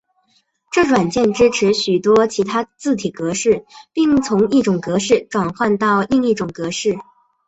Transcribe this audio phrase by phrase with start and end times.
[0.71, 6.97] 这软件支持许多其他字体格式并从一种格式转换到另一种格式。